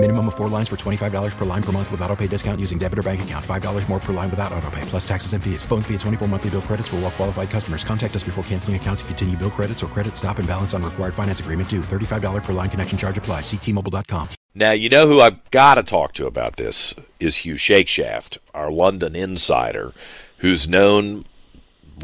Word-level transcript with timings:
Minimum 0.00 0.28
of 0.28 0.36
four 0.36 0.46
lines 0.46 0.68
for 0.68 0.76
$25 0.76 1.36
per 1.36 1.44
line 1.44 1.62
per 1.62 1.72
month 1.72 1.90
with 1.90 2.00
auto 2.02 2.14
pay 2.14 2.28
discount 2.28 2.60
using 2.60 2.78
debit 2.78 3.00
or 3.00 3.02
bank 3.02 3.20
account. 3.22 3.44
$5 3.44 3.88
more 3.88 3.98
per 3.98 4.12
line 4.12 4.30
without 4.30 4.52
auto 4.52 4.70
pay, 4.70 4.82
plus 4.82 5.06
taxes 5.06 5.32
and 5.32 5.42
fees. 5.42 5.64
Phone 5.64 5.82
fee 5.82 5.94
at 5.94 6.00
24 6.00 6.28
monthly 6.28 6.50
bill 6.50 6.62
credits 6.62 6.86
for 6.86 6.96
all 6.96 7.02
well 7.02 7.10
qualified 7.10 7.50
customers. 7.50 7.82
Contact 7.82 8.14
us 8.14 8.22
before 8.22 8.44
canceling 8.44 8.76
account 8.76 9.00
to 9.00 9.04
continue 9.06 9.36
bill 9.36 9.50
credits 9.50 9.82
or 9.82 9.88
credit 9.88 10.16
stop 10.16 10.38
and 10.38 10.46
balance 10.46 10.72
on 10.72 10.84
required 10.84 11.14
finance 11.14 11.40
agreement 11.40 11.68
due. 11.68 11.80
$35 11.80 12.44
per 12.44 12.52
line 12.52 12.70
connection 12.70 12.96
charge 12.96 13.18
apply. 13.18 13.40
Ctmobile.com. 13.40 14.28
Now, 14.54 14.70
you 14.70 14.88
know 14.88 15.08
who 15.08 15.20
I've 15.20 15.50
got 15.50 15.74
to 15.74 15.82
talk 15.82 16.12
to 16.14 16.26
about 16.26 16.58
this 16.58 16.94
is 17.18 17.38
Hugh 17.38 17.54
Shakeshaft, 17.54 18.38
our 18.54 18.70
London 18.70 19.16
insider, 19.16 19.92
who's 20.38 20.68
known 20.68 21.24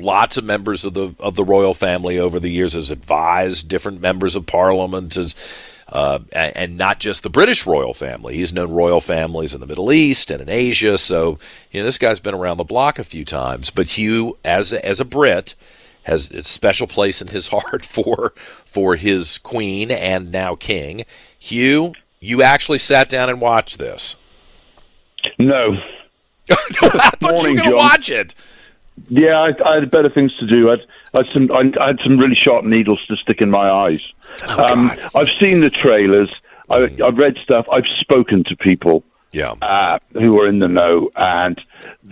lots 0.01 0.37
of 0.37 0.43
members 0.43 0.85
of 0.85 0.95
the 0.95 1.15
of 1.21 1.37
the 1.37 1.45
royal 1.45 1.75
family 1.75 2.19
over 2.19 2.41
the 2.41 2.51
years, 2.51 2.73
has 2.73 2.91
advised 2.91 3.69
different 3.69 4.01
members 4.01 4.35
of 4.35 4.47
parliament, 4.47 5.17
as, 5.17 5.37
uh, 5.89 6.21
and, 6.33 6.77
not 6.77 6.99
just 6.99 7.23
the 7.23 7.31
British 7.31 7.67
royal 7.67 7.95
family. 7.95 8.37
He's 8.37 8.53
known 8.53 8.71
royal 8.71 9.01
families 9.01 9.55
in 9.55 9.61
the 9.61 9.67
Middle 9.67 9.93
East 9.93 10.31
and 10.31 10.41
in 10.41 10.49
Asia. 10.49 10.99
So, 10.99 11.39
you 11.71 11.81
know, 11.81 11.85
this 11.85 11.99
guy's 11.99 12.21
been 12.21 12.35
around 12.35 12.57
the 12.57 12.65
block 12.65 12.99
a 12.99 13.05
few 13.05 13.25
times. 13.25 13.71
But 13.71 13.99
Hugh, 13.99 14.39
as 14.45 14.73
a, 14.73 14.85
as 14.85 15.01
a 15.01 15.05
Brit, 15.05 15.55
has 16.05 16.31
a 16.31 16.43
special 16.43 16.87
place 16.87 17.21
in 17.21 17.29
his 17.29 17.49
heart 17.53 17.85
for 17.85 18.33
for 18.65 18.97
his 18.97 19.39
queen 19.39 19.91
and 19.91 20.33
now 20.33 20.55
king. 20.55 21.05
Hugh, 21.39 21.93
you 22.21 22.43
actually 22.43 22.79
sat 22.79 23.09
down 23.09 23.29
and 23.29 23.41
watched 23.41 23.79
this. 23.79 24.17
No. 25.39 25.79
I 26.51 26.55
thought 26.55 27.21
you 27.21 27.27
were 27.29 27.33
Morning, 27.35 27.57
going 27.57 27.71
to 27.71 27.77
watch 27.77 28.11
it. 28.11 28.35
Yeah, 29.09 29.41
I, 29.41 29.51
I 29.69 29.75
had 29.81 29.91
better 29.91 30.09
things 30.09 30.33
to 30.39 30.47
do. 30.47 30.69
I 30.69 30.73
had, 30.73 30.81
I 31.15 31.17
had 31.19 31.27
some. 31.35 31.51
I, 31.53 31.73
I 31.83 31.87
had 31.89 31.99
some 32.03 32.17
really 32.19 32.37
sharp 32.37 32.65
needles 32.65 33.05
to 33.09 33.17
stick 33.17 33.41
in 33.41 33.51
my 33.51 33.69
eyes. 33.71 34.01
Oh, 34.49 34.65
um, 34.65 34.93
I've 35.15 35.31
seen 35.31 35.61
the 35.61 35.71
trailers. 35.71 36.33
I, 36.71 36.89
I've 37.05 37.19
read 37.19 37.37
stuff. 37.43 37.67
I've 37.71 37.87
spoken 38.01 38.45
to 38.45 38.57
people 38.57 39.05
Yeah. 39.33 39.53
uh, 39.61 39.99
who 40.13 40.41
are 40.41 40.47
in 40.47 40.59
the 40.61 40.69
know, 40.69 41.11
and 41.17 41.61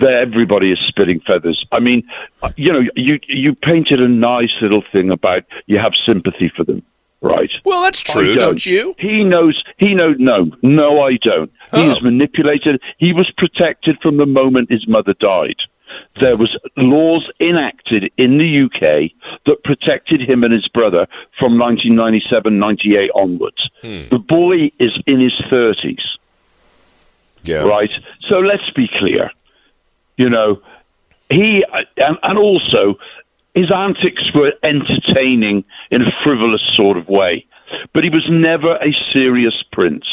everybody 0.06 0.72
is 0.72 0.78
spitting 0.88 1.20
feathers. 1.20 1.64
I 1.72 1.78
mean, 1.80 2.02
uh, 2.42 2.50
you 2.56 2.72
know, 2.72 2.82
you 2.96 3.18
you 3.28 3.54
painted 3.54 4.00
a 4.00 4.08
nice 4.08 4.50
little 4.60 4.82
thing 4.92 5.10
about 5.10 5.44
you 5.66 5.78
have 5.78 5.92
sympathy 6.04 6.52
for 6.54 6.64
them, 6.64 6.82
right? 7.20 7.50
Well, 7.64 7.82
that's 7.82 8.00
true, 8.02 8.34
don't 8.34 8.66
you? 8.66 8.94
He 8.98 9.24
knows. 9.24 9.62
He 9.78 9.94
knows. 9.94 10.16
No, 10.18 10.50
no, 10.62 11.00
I 11.00 11.14
don't. 11.22 11.50
He 11.72 11.78
Oh. 11.88 11.92
is 11.92 12.02
manipulated. 12.02 12.80
He 12.98 13.12
was 13.12 13.30
protected 13.38 13.98
from 14.02 14.16
the 14.16 14.26
moment 14.26 14.70
his 14.70 14.86
mother 14.88 15.14
died. 15.14 15.56
There 16.20 16.36
was 16.36 16.56
laws 16.76 17.28
enacted 17.40 18.10
in 18.18 18.38
the 18.38 18.64
UK 18.66 19.10
that 19.46 19.64
protected 19.64 20.20
him 20.20 20.44
and 20.44 20.52
his 20.52 20.68
brother 20.68 21.06
from 21.38 21.58
1997, 21.58 22.58
98 22.58 23.10
onwards. 23.14 23.68
Hmm. 23.82 24.02
The 24.10 24.18
boy 24.18 24.70
is 24.78 24.92
in 25.06 25.20
his 25.20 25.32
30s, 25.50 26.02
Yeah. 27.44 27.64
right? 27.64 27.90
So 28.28 28.38
let's 28.38 28.68
be 28.70 28.88
clear. 28.98 29.30
You 30.16 30.28
know, 30.28 30.60
he 31.30 31.64
and, 31.96 32.18
and 32.22 32.38
also 32.38 32.98
his 33.54 33.70
antics 33.72 34.22
were 34.34 34.52
entertaining 34.62 35.64
in 35.90 36.02
a 36.02 36.10
frivolous 36.22 36.62
sort 36.76 36.96
of 36.96 37.08
way, 37.08 37.44
but 37.94 38.04
he 38.04 38.10
was 38.10 38.26
never 38.30 38.76
a 38.76 38.92
serious 39.12 39.62
prince. 39.72 40.04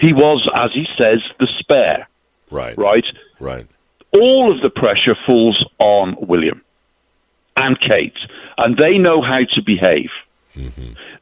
He 0.00 0.12
was, 0.12 0.48
as 0.54 0.70
he 0.74 0.86
says, 0.96 1.20
the 1.40 1.48
spare, 1.58 2.08
Right. 2.50 2.76
right? 2.78 3.04
Right. 3.40 3.66
All 4.12 4.52
of 4.54 4.62
the 4.62 4.70
pressure 4.70 5.16
falls 5.26 5.64
on 5.78 6.16
William 6.20 6.62
and 7.56 7.78
Kate, 7.80 8.16
and 8.56 8.76
they 8.76 8.98
know 8.98 9.20
how 9.22 9.40
to 9.54 9.62
behave. 9.64 10.10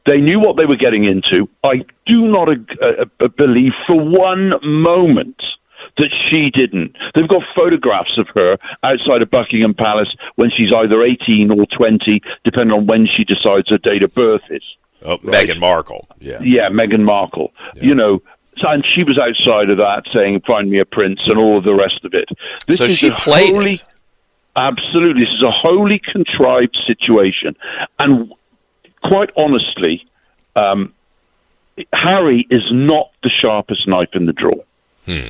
They 0.05 0.17
knew 0.17 0.39
what 0.39 0.57
they 0.57 0.65
were 0.65 0.77
getting 0.77 1.03
into. 1.03 1.47
I 1.63 1.85
do 2.05 2.27
not 2.27 2.47
uh, 2.49 3.05
uh, 3.19 3.27
believe 3.37 3.73
for 3.85 3.95
one 3.95 4.53
moment 4.63 5.41
that 5.97 6.09
she 6.29 6.49
didn't. 6.49 6.95
They've 7.13 7.27
got 7.27 7.43
photographs 7.55 8.17
of 8.17 8.27
her 8.33 8.57
outside 8.83 9.21
of 9.21 9.29
Buckingham 9.29 9.73
Palace 9.73 10.15
when 10.35 10.49
she's 10.55 10.71
either 10.73 11.03
18 11.03 11.51
or 11.51 11.65
20, 11.75 12.21
depending 12.43 12.75
on 12.75 12.87
when 12.87 13.07
she 13.07 13.23
decides 13.23 13.69
her 13.69 13.77
date 13.77 14.03
of 14.03 14.13
birth 14.13 14.41
is. 14.49 14.63
Oh, 15.03 15.17
Meghan 15.19 15.59
Markle. 15.59 16.07
Yeah. 16.19 16.39
Yeah, 16.41 16.69
Meghan 16.69 17.01
Markle. 17.01 17.53
You 17.75 17.93
know, 17.93 18.21
and 18.63 18.85
she 18.85 19.03
was 19.03 19.17
outside 19.17 19.69
of 19.69 19.77
that 19.77 20.03
saying, 20.13 20.41
"Find 20.45 20.69
me 20.69 20.79
a 20.79 20.85
prince," 20.85 21.19
and 21.25 21.37
all 21.37 21.57
of 21.57 21.63
the 21.63 21.73
rest 21.73 22.03
of 22.03 22.13
it. 22.13 22.29
This 22.67 22.77
So 22.77 22.85
is 22.85 22.97
she 22.97 23.07
a 23.07 23.15
played 23.15 23.53
wholly, 23.53 23.71
it. 23.73 23.85
Absolutely, 24.55 25.25
this 25.25 25.33
is 25.33 25.43
a 25.43 25.51
wholly 25.51 25.99
contrived 25.99 26.77
situation, 26.85 27.55
and 27.99 28.31
quite 29.03 29.29
honestly, 29.37 30.05
um, 30.55 30.93
Harry 31.93 32.47
is 32.49 32.63
not 32.71 33.11
the 33.23 33.29
sharpest 33.29 33.87
knife 33.87 34.09
in 34.13 34.25
the 34.25 34.33
drawer. 34.33 34.63
Hmm. 35.05 35.29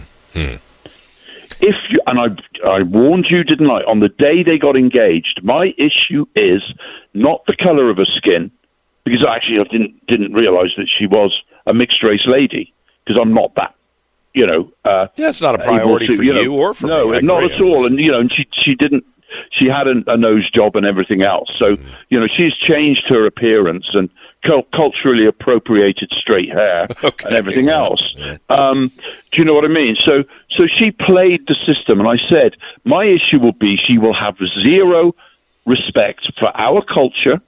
If 1.60 1.76
you 1.90 2.00
and 2.06 2.20
I, 2.20 2.68
I 2.68 2.84
warned 2.84 3.28
you, 3.30 3.44
didn't 3.44 3.70
I? 3.70 3.82
On 3.84 4.00
the 4.00 4.10
day 4.10 4.44
they 4.44 4.58
got 4.58 4.76
engaged, 4.76 5.42
my 5.44 5.74
issue 5.78 6.26
is 6.36 6.62
not 7.14 7.46
the 7.48 7.56
color 7.56 7.90
of 7.90 7.98
her 7.98 8.06
skin, 8.06 8.52
because 9.04 9.26
actually 9.28 9.60
I 9.60 9.64
didn't 9.64 10.06
didn't 10.08 10.34
realize 10.34 10.72
that 10.78 10.88
she 10.88 11.08
was 11.08 11.42
a 11.66 11.74
mixed 11.74 12.04
race 12.04 12.26
lady, 12.26 12.74
because 13.08 13.20
I'm 13.22 13.34
not 13.34 13.56
that. 13.56 13.74
You 14.34 14.46
know, 14.46 14.72
uh, 14.86 15.08
Yeah, 15.16 15.30
it's 15.30 15.42
not 15.42 15.56
a 15.56 15.60
priority 15.60 16.08
to, 16.08 16.16
for 16.18 16.24
know- 16.24 16.42
you 16.42 16.54
or 16.54 16.74
for 16.74 16.88
no, 16.88 17.10
me. 17.10 17.22
Not 17.22 17.44
at 17.44 17.60
all. 17.62 17.86
And 17.86 17.98
you 18.00 18.12
know, 18.12 18.20
and 18.20 18.32
she 18.32 18.46
she 18.64 18.76
didn't. 18.76 19.04
She 19.52 19.66
had 19.66 19.88
a, 19.88 19.96
a 20.08 20.18
nose 20.18 20.50
job 20.52 20.76
and 20.76 20.86
everything 20.86 21.22
else. 21.22 21.50
So 21.60 21.76
Mm-hmm. 21.76 21.88
you 22.10 22.20
know, 22.20 22.28
she's 22.28 22.54
changed 22.56 23.04
her 23.10 23.26
appearance 23.26 23.86
and 23.94 24.10
culturally 24.72 25.26
appropriated 25.26 26.10
straight 26.12 26.50
hair 26.50 26.88
and 27.26 27.34
everything 27.36 27.70
else. 27.70 28.16
Um, 28.50 28.92
do 29.32 29.38
you 29.40 29.44
know 29.44 29.54
what 29.54 29.66
I 29.66 29.70
mean? 29.70 29.96
So 30.06 30.24
so 30.56 30.68
she 30.68 30.92
played 30.92 31.42
the 31.48 31.56
system, 31.66 32.00
and 32.00 32.08
I 32.08 32.18
said 32.30 32.56
my 32.86 33.06
issue 33.06 33.40
will 33.40 33.52
be 33.54 33.76
she 33.88 33.98
will 33.98 34.14
have 34.14 34.38
zero 34.64 35.14
respect 35.66 36.32
for 36.40 36.56
our 36.56 36.82
culture, 36.84 37.42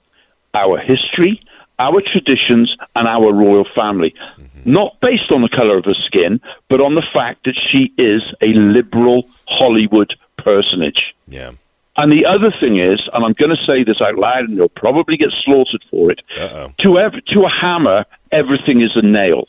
our 0.54 0.78
history, 0.78 1.40
our 1.80 2.00
traditions, 2.00 2.76
and 2.94 3.08
our 3.08 3.32
royal 3.32 3.66
family. 3.74 4.14
Mm-hmm. 4.38 4.72
Not 4.72 5.00
based 5.00 5.32
on 5.32 5.40
the 5.40 5.48
color 5.48 5.78
of 5.78 5.86
her 5.86 5.94
skin, 6.06 6.40
but 6.68 6.80
on 6.80 6.94
the 6.94 7.06
fact 7.12 7.44
that 7.46 7.58
she 7.70 7.92
is 7.96 8.22
a 8.42 8.48
liberal 8.48 9.26
Hollywood 9.48 10.14
personage. 10.36 11.14
Yeah. 11.26 11.52
And 11.96 12.12
the 12.12 12.26
other 12.26 12.52
thing 12.60 12.78
is, 12.78 13.00
and 13.12 13.24
I'm 13.24 13.32
going 13.32 13.50
to 13.50 13.64
say 13.66 13.82
this 13.82 14.00
out 14.00 14.16
loud, 14.16 14.44
and 14.44 14.56
you'll 14.56 14.68
probably 14.68 15.16
get 15.16 15.30
slaughtered 15.44 15.84
for 15.90 16.10
it. 16.10 16.20
Uh-oh. 16.36 16.72
To 16.80 16.98
ev- 16.98 17.24
to 17.32 17.44
a 17.44 17.48
hammer, 17.48 18.04
everything 18.30 18.80
is 18.82 18.92
a 18.94 19.02
nail. 19.02 19.48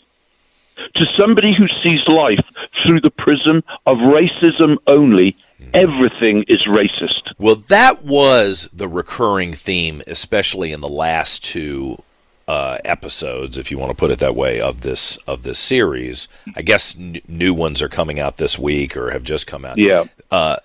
To 0.95 1.05
somebody 1.17 1.53
who 1.55 1.67
sees 1.83 2.01
life 2.07 2.43
through 2.81 3.01
the 3.01 3.11
prism 3.11 3.63
of 3.85 3.97
racism 3.97 4.77
only, 4.87 5.37
mm-hmm. 5.61 5.69
everything 5.73 6.43
is 6.47 6.61
racist. 6.67 7.33
Well, 7.37 7.57
that 7.67 8.03
was 8.03 8.69
the 8.73 8.87
recurring 8.87 9.53
theme, 9.53 10.01
especially 10.07 10.71
in 10.71 10.81
the 10.81 10.89
last 10.89 11.43
two 11.43 12.01
uh, 12.47 12.77
episodes, 12.83 13.57
if 13.57 13.71
you 13.71 13.77
want 13.77 13.91
to 13.91 13.95
put 13.95 14.11
it 14.11 14.19
that 14.19 14.35
way, 14.35 14.59
of 14.59 14.81
this 14.81 15.17
of 15.27 15.43
this 15.43 15.59
series. 15.59 16.27
I 16.55 16.61
guess 16.61 16.95
n- 16.97 17.21
new 17.27 17.53
ones 17.53 17.81
are 17.81 17.89
coming 17.89 18.19
out 18.19 18.37
this 18.37 18.57
week 18.59 18.97
or 18.97 19.11
have 19.11 19.23
just 19.23 19.47
come 19.47 19.63
out. 19.65 19.77
Yeah. 19.77 20.05
Uh, 20.29 20.57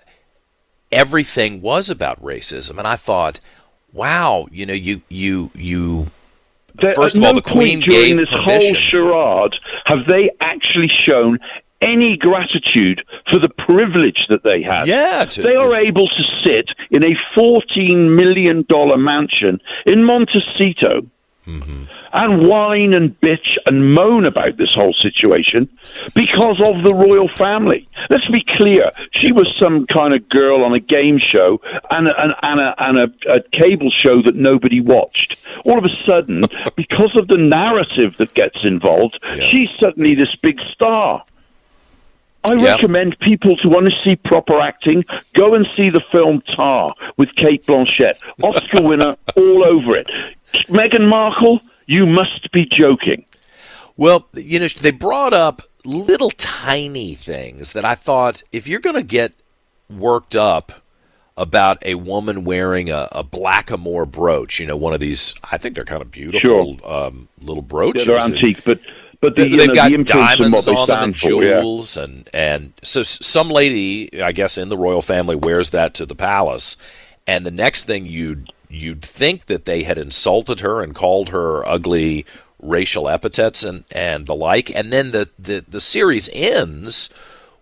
everything 0.91 1.61
was 1.61 1.89
about 1.89 2.21
racism, 2.23 2.77
and 2.77 2.87
I 2.87 2.95
thought, 2.95 3.39
wow, 3.93 4.47
you 4.51 4.65
know, 4.65 4.73
you 4.73 5.01
you 5.09 5.51
you. 5.53 6.07
There- 6.75 6.93
First 6.93 7.17
of 7.17 7.23
all, 7.23 7.33
the 7.33 7.41
Queen 7.41 7.79
during 7.79 8.17
this 8.17 8.29
permission. 8.29 8.75
whole 8.75 8.83
charade 8.89 9.53
have 9.85 10.05
they 10.07 10.29
actually 10.41 10.89
shown 11.07 11.39
any 11.81 12.17
gratitude 12.17 13.03
for 13.29 13.39
the 13.39 13.49
privilege 13.49 14.25
that 14.29 14.43
they 14.43 14.61
have. 14.63 14.87
Yeah, 14.87 15.25
to- 15.25 15.41
they 15.41 15.55
are 15.55 15.73
able 15.75 16.07
to 16.07 16.23
sit 16.43 16.69
in 16.91 17.03
a 17.03 17.15
fourteen 17.33 18.15
million 18.15 18.65
dollar 18.69 18.97
mansion 18.97 19.59
in 19.85 20.03
Montecito 20.03 21.01
Mm-hmm. 21.47 21.83
and 22.11 22.45
whine 22.49 22.93
and 22.93 23.17
bitch 23.21 23.55
and 23.65 23.93
moan 23.93 24.25
about 24.25 24.57
this 24.57 24.71
whole 24.75 24.93
situation 25.01 25.69
because 26.13 26.59
of 26.61 26.83
the 26.83 26.93
royal 26.93 27.29
family. 27.37 27.87
Let's 28.09 28.27
be 28.27 28.43
clear. 28.57 28.91
She 29.11 29.31
was 29.31 29.49
some 29.57 29.87
kind 29.87 30.13
of 30.13 30.27
girl 30.27 30.65
on 30.65 30.73
a 30.73 30.79
game 30.81 31.19
show 31.19 31.61
and, 31.89 32.09
a- 32.09 32.21
and, 32.21 32.33
and, 32.43 32.59
a, 32.59 32.75
and 32.79 32.97
a, 32.97 33.33
a 33.35 33.41
cable 33.53 33.91
show 33.91 34.21
that 34.23 34.35
nobody 34.35 34.81
watched. 34.81 35.37
All 35.63 35.77
of 35.77 35.85
a 35.85 36.05
sudden, 36.05 36.43
because 36.75 37.15
of 37.15 37.29
the 37.29 37.37
narrative 37.37 38.15
that 38.19 38.33
gets 38.33 38.57
involved, 38.65 39.17
she's 39.49 39.69
suddenly 39.79 40.15
this 40.15 40.35
big 40.43 40.59
star. 40.73 41.23
I 42.49 42.53
Yeah. 42.55 42.71
recommend 42.71 43.17
people 43.19 43.57
to 43.57 43.67
want 43.69 43.85
to 43.87 43.91
see 44.03 44.15
proper 44.15 44.59
acting, 44.59 45.03
go 45.35 45.53
and 45.53 45.67
see 45.75 45.89
the 45.89 46.01
film 46.11 46.41
Tar 46.55 46.93
with 47.17 47.35
Cate 47.35 47.65
Blanchett. 47.65 48.15
Oscar 48.41 48.81
winner 48.87 49.15
all 49.35 49.63
over 49.63 49.95
it. 49.95 50.07
Meghan 50.69 51.07
Markle, 51.07 51.61
you 51.87 52.05
must 52.05 52.51
be 52.51 52.65
joking. 52.65 53.25
Well, 53.97 54.27
you 54.35 54.59
know, 54.59 54.67
they 54.67 54.91
brought 54.91 55.33
up 55.33 55.61
little 55.83 56.29
tiny 56.31 57.15
things 57.15 57.73
that 57.73 57.85
I 57.85 57.95
thought 57.95 58.43
if 58.51 58.67
you're 58.67 58.79
going 58.79 58.95
to 58.95 59.03
get 59.03 59.33
worked 59.89 60.35
up 60.35 60.71
about 61.37 61.77
a 61.85 61.95
woman 61.95 62.43
wearing 62.43 62.89
a, 62.89 63.07
a 63.11 63.23
blackamoor 63.23 64.09
brooch, 64.09 64.59
you 64.59 64.65
know, 64.65 64.75
one 64.75 64.93
of 64.93 64.99
these, 64.99 65.33
I 65.51 65.57
think 65.57 65.75
they're 65.75 65.85
kind 65.85 66.01
of 66.01 66.11
beautiful 66.11 66.77
Sure. 66.79 66.91
um, 66.91 67.27
little 67.41 67.61
brooches. 67.61 68.05
Yeah, 68.07 68.15
they're 68.17 68.25
antique, 68.35 68.63
but 68.65 68.79
but 69.19 69.35
the, 69.35 69.55
they've 69.55 69.67
know, 69.67 69.73
got 69.73 69.89
the 69.89 69.95
influence 69.95 70.39
and 70.39 70.53
what 70.53 70.65
diamonds 70.65 70.67
on 70.67 70.87
them 70.87 71.03
and 71.03 71.19
for, 71.19 71.43
yeah. 71.43 71.61
jewels, 71.61 71.97
and 71.97 72.29
and 72.33 72.73
so 72.83 73.03
some 73.03 73.49
lady, 73.49 74.21
I 74.21 74.31
guess, 74.31 74.57
in 74.57 74.69
the 74.69 74.77
royal 74.77 75.01
family 75.01 75.35
wears 75.35 75.71
that 75.71 75.93
to 75.95 76.05
the 76.05 76.15
palace, 76.15 76.77
and 77.25 77.45
the 77.45 77.51
next 77.51 77.83
thing 77.83 78.05
you'd 78.05 78.51
you'd 78.69 79.01
think 79.01 79.45
that 79.45 79.65
they 79.65 79.83
had 79.83 79.97
insulted 79.97 80.59
her 80.59 80.81
and 80.81 80.93
called 80.93 81.29
her 81.29 81.67
ugly 81.67 82.25
racial 82.61 83.07
epithets 83.09 83.63
and 83.63 83.83
and 83.91 84.27
the 84.27 84.35
like, 84.35 84.73
and 84.75 84.93
then 84.93 85.11
the 85.11 85.29
the, 85.39 85.63
the 85.67 85.81
series 85.81 86.29
ends 86.31 87.09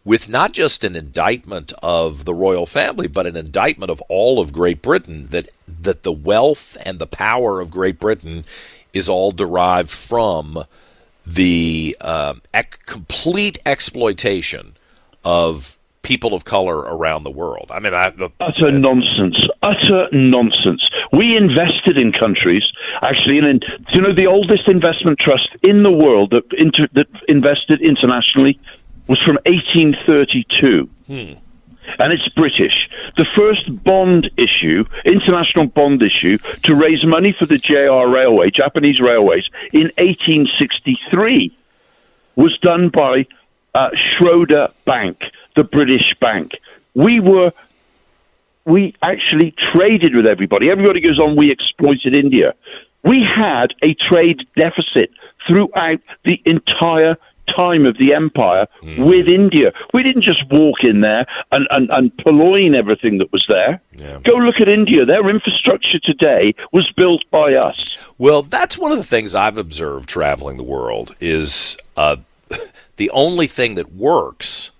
with 0.04 0.30
not 0.30 0.52
just 0.52 0.84
an 0.84 0.96
indictment 0.96 1.74
of 1.82 2.26
the 2.26 2.34
royal 2.34 2.68
family, 2.68 3.08
but 3.08 3.26
an 3.26 3.36
indictment 3.36 3.90
of 3.90 4.02
all 4.02 4.40
of 4.40 4.54
Great 4.54 4.82
Britain 4.82 5.28
that 5.32 5.50
that 5.68 6.04
the 6.04 6.12
wealth 6.12 6.78
and 6.82 7.00
the 7.00 7.08
power 7.08 7.60
of 7.62 7.72
Great 7.72 8.00
Britain 8.00 8.46
is 8.94 9.10
all 9.10 9.32
derived 9.32 9.90
from 9.90 10.66
the 11.26 11.98
um, 12.02 12.42
ec- 12.54 12.80
complete 12.86 13.60
exploitation 13.66 14.76
of 15.24 15.78
people 16.06 16.36
of 16.36 16.46
color 16.46 16.78
around 16.78 17.24
the 17.24 17.32
world. 17.32 17.72
I 17.72 17.80
mean, 17.80 17.94
I, 17.94 18.12
the, 18.12 18.30
Utter 18.40 18.72
nonsense. 18.72 19.38
Utter 19.64 20.08
nonsense. 20.12 20.88
We 21.12 21.36
invested 21.36 21.98
in 21.98 22.12
countries, 22.12 22.64
actually, 23.02 23.40
in, 23.40 23.60
you 23.92 24.02
know 24.02 24.14
the 24.14 24.28
oldest 24.28 24.68
investment 24.68 25.20
trust 25.20 25.50
in 25.64 25.84
the 25.84 25.92
world 25.92 26.30
that, 26.30 26.44
inter, 26.58 26.88
that 26.94 27.08
invested 27.28 27.82
internationally 27.82 28.60
was 29.08 29.20
from 29.24 29.38
1832. 29.46 30.90
And 32.00 32.12
it's 32.12 32.28
British. 32.30 32.90
The 33.18 33.26
first 33.36 33.84
bond 33.84 34.30
issue, 34.38 34.86
international 35.06 35.68
bond 35.68 36.02
issue, 36.02 36.38
to 36.64 36.76
raise 36.76 37.06
money 37.06 37.32
for 37.38 37.46
the 37.46 37.58
JR 37.58 38.08
Railway, 38.08 38.52
Japanese 38.52 39.00
Railways, 39.00 39.46
in 39.72 39.92
1863 39.98 41.56
was 42.36 42.58
done 42.60 42.90
by 42.90 43.26
uh, 43.74 43.90
Schroeder 43.94 44.70
Bank, 44.86 45.22
the 45.56 45.64
British 45.64 46.16
bank. 46.20 46.54
We 46.94 47.20
were, 47.20 47.52
we 48.66 48.96
actually 49.02 49.54
traded 49.74 50.16
with 50.16 50.26
everybody. 50.26 50.70
Everybody 50.70 51.02
goes 51.02 51.20
on, 51.20 51.36
we 51.36 51.52
exploited 51.52 52.14
India. 52.14 52.54
We 53.04 53.24
had 53.24 53.74
a 53.82 53.94
trade 53.94 54.48
deficit 54.56 55.12
throughout 55.48 56.00
the 56.24 56.42
entire 56.46 57.18
time 57.48 57.86
of 57.86 57.98
the 57.98 58.14
empire 58.14 58.68
with 58.98 59.28
India. 59.28 59.72
We 59.94 60.04
didn't 60.04 60.24
just 60.24 60.44
walk 60.52 60.84
in 60.84 61.02
there 61.02 61.26
and, 61.52 61.68
and, 61.72 61.90
and 61.90 62.18
purloin 62.18 62.76
everything 62.76 63.18
that 63.20 63.32
was 63.32 63.46
there. 63.48 63.82
Yeah. 63.98 64.20
Go 64.24 64.34
look 64.34 64.56
at 64.62 64.68
India. 64.68 65.06
Their 65.06 65.30
infrastructure 65.30 66.00
today 66.00 66.54
was 66.72 66.92
built 66.96 67.24
by 67.32 67.54
us. 67.54 67.98
Well, 68.18 68.44
that's 68.44 68.78
one 68.78 68.92
of 68.92 68.98
the 68.98 69.04
things 69.04 69.36
I've 69.36 69.58
observed 69.58 70.10
traveling 70.10 70.58
the 70.58 70.64
world 70.64 71.16
is 71.20 71.78
uh, 71.98 72.18
the 72.98 73.10
only 73.12 73.48
thing 73.48 73.76
that 73.76 73.94
works, 73.94 74.72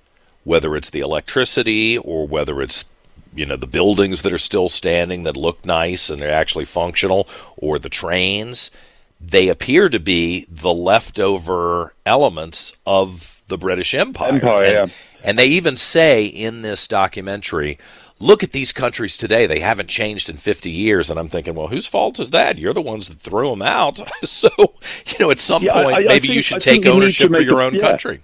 whether 0.44 0.76
it's 0.76 0.90
the 0.90 1.00
electricity 1.02 1.98
or 1.98 2.28
whether 2.28 2.62
it's 2.62 2.86
you 3.34 3.46
know 3.46 3.58
the 3.58 3.68
buildings 3.68 4.22
that 4.22 4.32
are 4.32 4.38
still 4.38 4.70
standing 4.70 5.24
that 5.24 5.36
look 5.36 5.66
nice 5.66 6.10
and 6.10 6.22
they're 6.22 6.32
actually 6.32 6.64
functional, 6.64 7.28
or 7.58 7.78
the 7.78 7.90
trains, 7.90 8.72
they 9.20 9.48
appear 9.48 9.90
to 9.90 10.00
be 10.00 10.46
the 10.50 10.74
leftover 10.74 11.94
elements 12.06 12.76
of 12.86 13.42
the 13.48 13.58
British 13.58 13.94
Empire. 13.94 14.34
Empire, 14.34 14.64
and, 14.64 14.74
yeah. 14.74 14.86
and 15.24 15.40
they 15.40 15.48
even 15.48 15.78
say 15.78 16.26
in 16.26 16.62
this 16.62 16.88
documentary, 16.88 17.78
look 18.20 18.44
at 18.44 18.52
these 18.52 18.72
countries 18.72 19.18
today. 19.18 19.46
They 19.46 19.60
haven't 19.60 19.90
changed 19.90 20.30
in 20.30 20.38
50 20.38 20.70
years. 20.72 21.10
And 21.10 21.20
I'm 21.20 21.30
thinking, 21.30 21.56
well, 21.56 21.68
whose 21.68 21.88
fault 21.88 22.20
is 22.20 22.32
that? 22.32 22.58
You're 22.58 22.74
the 22.74 22.82
ones 22.82 23.08
that 23.08 23.20
threw 23.20 23.50
them 23.50 23.62
out. 23.62 24.00
so, 24.24 24.50
you 24.58 25.18
know, 25.20 25.32
at 25.32 25.40
some 25.40 25.64
Yeah, 25.64 25.74
point, 25.74 25.96
I- 25.96 26.00
I 26.02 26.08
maybe 26.08 26.30
you 26.30 26.42
should 26.42 26.58
I 26.58 26.60
take 26.60 26.74
think 26.74 26.86
you 26.86 26.92
need 26.92 26.98
to 26.98 27.04
ownership 27.04 27.32
for 27.34 27.42
your 27.42 27.62
a- 27.62 27.66
own 27.66 27.76
yeah. 27.76 27.82
country. 27.82 28.22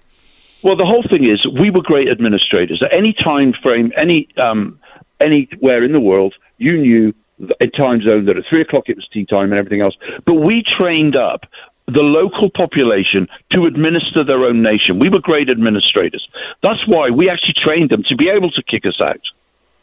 Well, 0.62 0.76
the 0.76 0.86
whole 0.86 1.02
thing 1.02 1.28
is 1.28 1.44
we 1.58 1.70
were 1.70 1.82
great 1.82 2.08
administrators. 2.08 2.82
At 2.84 2.92
any 2.92 3.12
time 3.12 3.52
frame, 3.62 3.92
any 3.96 4.28
um, 4.36 4.78
anywhere 5.20 5.82
in 5.82 5.92
the 5.92 6.00
world, 6.00 6.34
you 6.58 6.76
knew 6.78 7.12
a 7.60 7.66
time 7.68 8.02
zone 8.02 8.26
that 8.26 8.36
at 8.36 8.44
three 8.48 8.60
o'clock 8.60 8.84
it 8.88 8.96
was 8.96 9.08
tea 9.12 9.26
time 9.26 9.50
and 9.50 9.58
everything 9.58 9.80
else. 9.80 9.96
But 10.26 10.34
we 10.34 10.62
trained 10.78 11.16
up 11.16 11.42
the 11.86 12.00
local 12.00 12.48
population 12.48 13.26
to 13.50 13.66
administer 13.66 14.24
their 14.24 14.44
own 14.44 14.62
nation. 14.62 14.98
We 14.98 15.08
were 15.08 15.20
great 15.20 15.50
administrators. 15.50 16.26
That's 16.62 16.86
why 16.86 17.10
we 17.10 17.28
actually 17.28 17.54
trained 17.62 17.90
them 17.90 18.04
to 18.08 18.16
be 18.16 18.28
able 18.28 18.50
to 18.52 18.62
kick 18.62 18.86
us 18.86 19.00
out. 19.00 19.20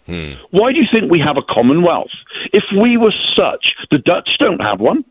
Hmm. 0.06 0.34
Why 0.52 0.72
do 0.72 0.80
you 0.80 0.88
think 0.92 1.12
we 1.12 1.20
have 1.20 1.38
a 1.38 1.44
Commonwealth? 1.44 2.16
If 2.54 2.64
we 2.76 2.98
were 2.98 3.14
such, 3.36 3.76
the 3.92 4.00
Dutch 4.00 4.30
don't 4.40 4.62
have 4.62 4.80
one. 4.80 5.04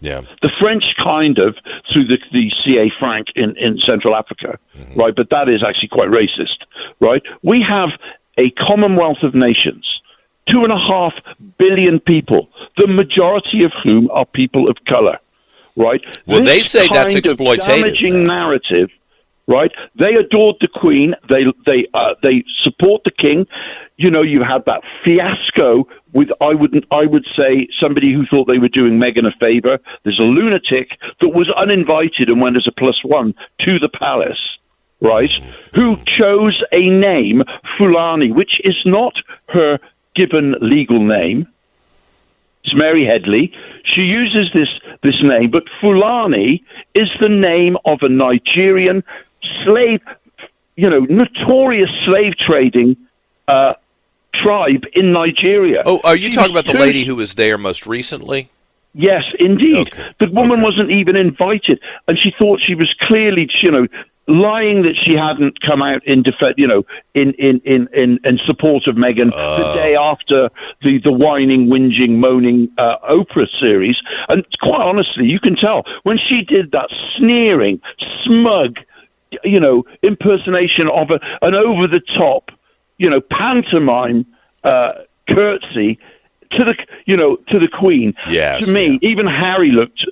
Yeah. 0.00 0.22
The 0.42 0.50
French 0.60 0.84
kind 1.02 1.38
of 1.38 1.56
through 1.92 2.06
the, 2.06 2.18
the 2.32 2.50
CFA 2.66 2.90
franc 2.98 3.28
in, 3.36 3.56
in 3.56 3.78
Central 3.86 4.14
Africa, 4.14 4.58
mm-hmm. 4.76 4.98
right? 4.98 5.14
But 5.14 5.30
that 5.30 5.48
is 5.48 5.62
actually 5.66 5.88
quite 5.88 6.08
racist, 6.08 6.66
right? 7.00 7.22
We 7.42 7.64
have 7.66 7.90
a 8.36 8.50
Commonwealth 8.50 9.22
of 9.22 9.34
Nations, 9.34 9.86
two 10.48 10.64
and 10.64 10.72
a 10.72 10.78
half 10.78 11.12
billion 11.58 12.00
people, 12.00 12.48
the 12.76 12.86
majority 12.86 13.64
of 13.64 13.72
whom 13.82 14.10
are 14.10 14.26
people 14.26 14.68
of 14.68 14.76
color, 14.88 15.18
right? 15.76 16.02
Well, 16.26 16.42
they 16.42 16.62
say 16.62 16.88
that's 16.88 17.14
exploitative, 17.14 17.66
Damaging 17.66 18.26
narrative, 18.26 18.90
right? 19.46 19.72
They 19.98 20.14
adored 20.14 20.56
the 20.60 20.68
Queen. 20.68 21.14
They 21.28 21.44
they 21.66 21.86
uh, 21.94 22.14
they 22.22 22.44
support 22.62 23.02
the 23.04 23.10
King. 23.10 23.46
You 23.96 24.10
know, 24.10 24.22
you 24.22 24.42
had 24.42 24.64
that 24.66 24.82
fiasco 25.04 25.86
with 26.12 26.28
I 26.40 26.54
wouldn't 26.54 26.84
I 26.90 27.06
would 27.06 27.26
say 27.36 27.68
somebody 27.80 28.12
who 28.12 28.26
thought 28.26 28.46
they 28.46 28.58
were 28.58 28.68
doing 28.68 28.98
Meghan 28.98 29.26
a 29.26 29.32
favor. 29.38 29.78
There's 30.04 30.18
a 30.18 30.22
lunatic 30.22 30.90
that 31.20 31.28
was 31.28 31.52
uninvited 31.56 32.28
and 32.28 32.40
went 32.40 32.56
as 32.56 32.66
a 32.68 32.72
plus 32.72 33.00
one 33.04 33.34
to 33.60 33.78
the 33.78 33.88
palace. 33.88 34.40
Right, 35.00 35.30
who 35.74 35.96
chose 36.06 36.62
a 36.72 36.88
name 36.88 37.42
Fulani, 37.76 38.32
which 38.32 38.60
is 38.64 38.76
not 38.86 39.12
her 39.48 39.78
given 40.14 40.54
legal 40.60 41.04
name. 41.04 41.46
It's 42.64 42.74
Mary 42.74 43.04
Headley. 43.04 43.52
She 43.84 44.02
uses 44.02 44.50
this 44.54 44.68
this 45.02 45.16
name, 45.22 45.50
but 45.50 45.64
Fulani 45.80 46.64
is 46.94 47.08
the 47.20 47.28
name 47.28 47.76
of 47.84 47.98
a 48.00 48.08
Nigerian 48.08 49.04
slave, 49.64 50.00
you 50.76 50.88
know, 50.88 51.00
notorious 51.00 51.90
slave 52.06 52.32
trading 52.38 52.96
uh, 53.48 53.74
tribe 54.42 54.84
in 54.94 55.12
Nigeria. 55.12 55.82
Oh, 55.84 56.00
are 56.04 56.16
you 56.16 56.30
She 56.30 56.36
talking 56.36 56.52
about 56.52 56.64
the 56.64 56.78
lady 56.78 57.04
who 57.04 57.16
was 57.16 57.34
there 57.34 57.58
most 57.58 57.86
recently? 57.86 58.50
Yes, 58.94 59.24
indeed. 59.38 59.88
Okay, 59.88 60.04
The 60.20 60.30
woman 60.30 60.58
okay. 60.58 60.62
wasn't 60.62 60.90
even 60.90 61.16
invited, 61.16 61.80
and 62.06 62.16
she 62.16 62.32
thought 62.38 62.60
she 62.64 62.74
was 62.74 62.94
clearly, 63.02 63.48
you 63.62 63.70
know, 63.70 63.86
lying 64.26 64.82
that 64.82 64.94
she 65.04 65.14
hadn't 65.14 65.60
come 65.60 65.82
out 65.82 66.04
in 66.06 66.22
defense, 66.22 66.54
you 66.56 66.66
know, 66.66 66.84
in 67.14 67.32
in 67.34 67.60
in 67.64 67.88
in, 67.92 68.18
in 68.24 68.38
support 68.46 68.86
of 68.86 68.96
Meghan 68.96 69.30
the 69.30 69.74
day 69.74 69.96
after 69.96 70.50
the 70.82 70.98
the 71.02 71.12
whining, 71.12 71.66
whinging, 71.66 72.16
moaning 72.16 72.68
uh, 72.78 72.96
Oprah 73.10 73.48
series. 73.60 73.96
And 74.28 74.44
quite 74.60 74.80
honestly, 74.80 75.26
you 75.26 75.40
can 75.40 75.56
tell 75.56 75.84
when 76.04 76.18
she 76.18 76.42
did 76.42 76.72
that 76.72 76.88
sneering, 77.18 77.80
smug, 78.24 78.76
you 79.42 79.60
know, 79.60 79.84
impersonation 80.02 80.88
of 80.88 81.10
a, 81.10 81.20
an 81.42 81.54
over 81.54 81.86
the 81.86 82.00
top, 82.16 82.50
you 82.98 83.10
know, 83.10 83.20
pantomime 83.20 84.26
uh, 84.62 84.92
curtsy 85.28 85.98
to 86.52 86.64
the 86.64 86.74
you 87.06 87.16
know 87.16 87.36
to 87.48 87.58
the 87.58 87.68
Queen. 87.68 88.14
Yes, 88.28 88.66
to 88.66 88.72
me, 88.72 88.98
even 89.02 89.26
Harry 89.26 89.70
looked. 89.70 90.06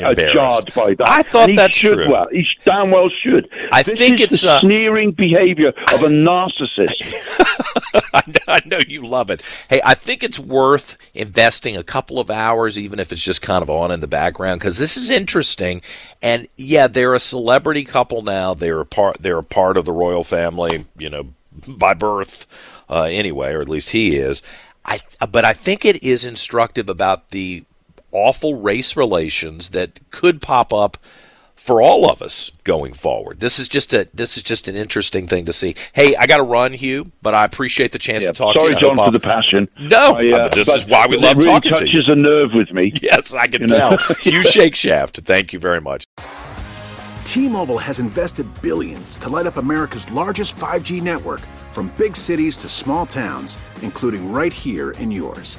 Uh, 0.00 0.08
Embarrassed. 0.08 0.34
jarred 0.34 0.74
by 0.74 0.94
that. 0.94 1.06
I 1.06 1.22
thought 1.22 1.50
And 1.50 1.58
that's 1.58 1.74
should 1.76 1.94
true. 1.96 2.10
Well, 2.10 2.26
he 2.32 2.46
damn 2.64 2.90
well 2.90 3.10
should. 3.22 3.46
I 3.72 3.82
This 3.82 3.98
think 3.98 4.20
is 4.20 4.32
it's, 4.32 4.42
the 4.42 4.52
uh, 4.52 4.60
sneering 4.60 5.12
behavior 5.12 5.68
of 5.92 6.02
a 6.02 6.08
narcissist. 6.08 7.02
I 8.14 8.22
know, 8.26 8.40
I 8.48 8.60
know 8.64 8.78
you 8.88 9.02
love 9.06 9.30
it. 9.30 9.42
Hey, 9.68 9.82
I 9.84 9.92
think 9.94 10.22
it's 10.22 10.38
worth 10.38 10.96
investing 11.12 11.76
a 11.76 11.82
couple 11.82 12.18
of 12.18 12.30
hours, 12.30 12.78
even 12.78 13.00
if 13.00 13.12
it's 13.12 13.22
just 13.22 13.42
kind 13.42 13.62
of 13.62 13.68
on 13.68 13.90
in 13.90 14.00
the 14.00 14.06
background, 14.06 14.60
because 14.60 14.78
this 14.78 14.96
is 14.96 15.10
interesting. 15.10 15.82
And 16.22 16.48
yeah, 16.56 16.86
they're 16.86 17.14
a 17.14 17.20
celebrity 17.20 17.84
couple 17.84 18.22
now. 18.22 18.54
They're 18.54 18.80
a 18.80 18.86
part. 18.86 19.18
They're 19.20 19.38
a 19.38 19.44
part 19.44 19.76
of 19.76 19.84
the 19.84 19.92
royal 19.92 20.24
family, 20.24 20.86
you 20.96 21.10
know, 21.10 21.26
by 21.68 21.92
birth, 21.92 22.46
uh, 22.88 23.02
anyway, 23.02 23.52
or 23.52 23.60
at 23.60 23.68
least 23.68 23.90
he 23.90 24.16
is. 24.16 24.42
I, 24.86 25.00
but 25.30 25.44
I 25.44 25.52
think 25.52 25.84
it 25.84 26.02
is 26.02 26.24
instructive 26.24 26.88
about 26.88 27.28
the 27.30 27.64
awful 28.12 28.54
race 28.60 28.96
relations 28.96 29.70
that 29.70 29.98
could 30.10 30.40
pop 30.42 30.72
up 30.72 30.96
for 31.56 31.80
all 31.80 32.10
of 32.10 32.20
us 32.20 32.50
going 32.64 32.92
forward. 32.92 33.38
This 33.38 33.58
is 33.60 33.68
just 33.68 33.94
a 33.94 34.08
this 34.12 34.36
is 34.36 34.42
just 34.42 34.66
an 34.66 34.74
interesting 34.74 35.28
thing 35.28 35.44
to 35.44 35.52
see. 35.52 35.76
Hey, 35.92 36.16
I 36.16 36.26
got 36.26 36.38
to 36.38 36.42
run, 36.42 36.72
Hugh, 36.72 37.12
but 37.22 37.34
I 37.34 37.44
appreciate 37.44 37.92
the 37.92 37.98
chance 38.00 38.24
Yeah, 38.24 38.32
to 38.32 38.36
talk 38.36 38.54
sorry, 38.54 38.74
to 38.74 38.80
you. 38.80 38.86
I 38.86 38.88
John, 38.88 38.96
for 38.96 39.02
I'll- 39.02 39.12
the 39.12 39.20
passion. 39.20 39.68
No, 39.78 40.14
I, 40.16 40.26
uh, 40.32 40.42
but 40.44 40.52
this 40.52 40.66
is 40.68 40.86
why 40.88 41.06
we 41.06 41.16
love 41.18 41.36
really 41.38 41.50
talking 41.50 41.72
to 41.74 41.84
you. 41.86 41.86
touches 42.00 42.06
you. 42.08 42.12
a 42.12 42.16
nerve 42.16 42.52
with 42.54 42.72
me. 42.72 42.92
Yes, 43.00 43.32
I 43.32 43.46
can 43.46 43.62
You 43.62 43.66
know? 43.68 43.96
tell. 43.96 44.16
Hugh 44.22 44.40
Shakeshaft. 44.40 45.24
Thank 45.24 45.52
you 45.52 45.58
very 45.60 45.80
much. 45.80 46.04
T-Mobile 47.24 47.78
has 47.78 47.98
invested 47.98 48.46
billions 48.60 49.16
to 49.18 49.28
light 49.28 49.46
up 49.46 49.56
America's 49.56 50.10
largest 50.12 50.56
5G 50.56 51.00
network 51.00 51.40
from 51.70 51.90
big 51.96 52.16
cities 52.16 52.58
to 52.58 52.68
small 52.68 53.06
towns, 53.06 53.56
including 53.82 54.32
right 54.32 54.52
here 54.52 54.90
in 54.92 55.10
yours. 55.10 55.58